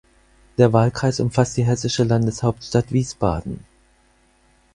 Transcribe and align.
Der 0.57 0.73
Wahlkreis 0.73 1.19
umfasst 1.19 1.57
die 1.57 1.63
hessische 1.63 2.03
Landeshauptstadt 2.03 2.91
Wiesbaden. 2.91 3.63